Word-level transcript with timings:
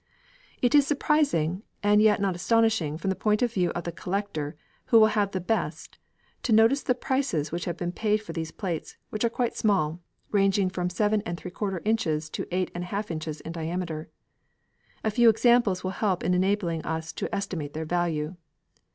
It 0.63 0.73
is 0.73 0.87
surprising, 0.87 1.61
and 1.83 2.01
yet 2.01 2.19
not 2.19 2.33
astonishing 2.33 2.97
from 2.97 3.11
the 3.11 3.15
point 3.15 3.43
of 3.43 3.53
view 3.53 3.69
of 3.75 3.83
the 3.83 3.91
collector 3.91 4.55
who 4.85 4.99
will 4.99 5.09
have 5.13 5.29
the 5.29 5.39
best, 5.39 5.99
to 6.41 6.51
notice 6.51 6.81
the 6.81 6.95
prices 6.95 7.51
which 7.51 7.65
have 7.65 7.77
been 7.77 7.91
paid 7.91 8.17
for 8.19 8.33
these 8.33 8.49
plates, 8.49 8.97
which 9.11 9.23
are 9.23 9.29
quite 9.29 9.55
small, 9.55 9.99
ranging 10.31 10.71
from 10.71 10.87
7┬Š 10.89 11.13
in. 11.23 11.35
to 11.35 12.45
8┬Į 12.47 13.41
in. 13.45 13.51
diameter. 13.51 14.09
A 15.03 15.11
few 15.11 15.29
examples 15.29 15.83
will 15.83 15.91
help 15.91 16.23
in 16.23 16.33
enabling 16.33 16.83
us 16.83 17.13
to 17.13 17.29
estimate 17.31 17.73
their 17.73 17.85
value. 17.85 18.33